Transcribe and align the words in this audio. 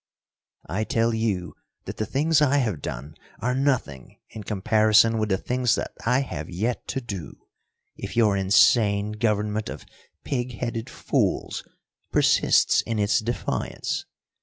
"I 0.67 0.83
tell 0.83 1.13
you 1.13 1.53
that 1.85 1.97
the 1.97 2.07
things 2.07 2.41
I 2.41 2.57
have 2.57 2.81
done 2.81 3.13
are 3.39 3.53
nothing 3.53 4.17
in 4.31 4.41
comparison 4.43 5.19
with 5.19 5.29
the 5.29 5.37
things 5.37 5.75
that 5.75 5.91
I 6.03 6.21
have 6.21 6.49
yet 6.49 6.87
to 6.87 7.01
do, 7.01 7.35
if 7.97 8.17
your 8.17 8.35
insane 8.35 9.11
government 9.11 9.69
of 9.69 9.85
pig 10.23 10.57
headed 10.57 10.89
fools 10.89 11.63
persists 12.11 12.81
in 12.81 12.97
its 12.97 13.19
defiance. 13.19 14.05